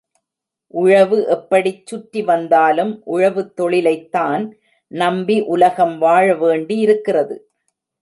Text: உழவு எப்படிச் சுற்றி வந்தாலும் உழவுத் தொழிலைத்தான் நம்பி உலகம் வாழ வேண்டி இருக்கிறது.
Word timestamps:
உழவு 0.73 1.27
எப்படிச் 1.27 1.85
சுற்றி 1.87 2.21
வந்தாலும் 2.21 3.03
உழவுத் 3.05 3.53
தொழிலைத்தான் 3.61 4.45
நம்பி 4.91 5.41
உலகம் 5.41 5.97
வாழ 5.97 6.35
வேண்டி 6.35 6.77
இருக்கிறது. 6.79 7.37